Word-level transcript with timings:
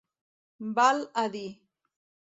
Val 0.79 1.05
a 1.25 1.27
dir. 1.37 1.47